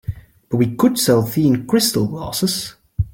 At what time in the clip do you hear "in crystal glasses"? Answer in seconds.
1.45-2.73